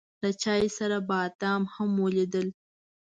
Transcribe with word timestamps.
له 0.23 0.29
چای 0.41 0.63
سره 0.77 0.97
بادام 1.09 1.61
هم 1.73 1.89
وليدل. 2.03 2.47